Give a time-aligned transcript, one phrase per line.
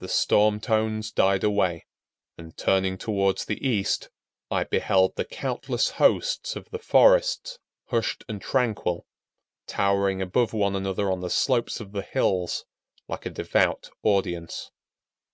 [0.00, 1.86] The storm tones died away,
[2.36, 4.10] and, turning toward the east,
[4.50, 9.06] I beheld the countless hosts of the forests hushed and tranquil,
[9.66, 12.66] towering above one another on the slopes of the hills
[13.08, 14.70] like a devout audience.